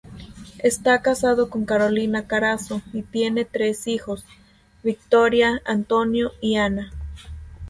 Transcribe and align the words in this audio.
Está 0.63 0.99
casado 1.03 1.51
con 1.51 1.63
Carolina 1.65 2.25
Carazo 2.25 2.81
y 2.91 3.03
tiene 3.03 3.45
tres 3.45 3.85
hijos: 3.85 4.25
Victoria, 4.81 5.61
Antonio 5.63 6.31
y 6.41 6.55
Ana. 6.55 6.89